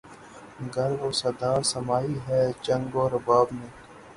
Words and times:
گر 0.73 0.91
وہ 0.99 1.09
صدا 1.21 1.53
سمائی 1.71 2.15
ہے 2.27 2.41
چنگ 2.65 2.95
و 2.95 3.03
رباب 3.13 3.47
میں 3.57 3.69